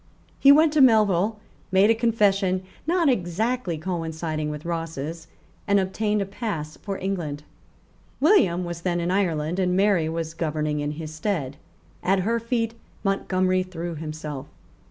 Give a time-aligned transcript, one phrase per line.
[0.39, 1.37] He went to Melville,
[1.71, 5.27] made a confession not exactly coinciding with Ross's,
[5.67, 7.43] and obtained a pass for England.
[8.19, 11.55] William was then in Ireland; and Mary was governing in his stead.
[12.01, 14.47] At her feet Montgomery threw himself.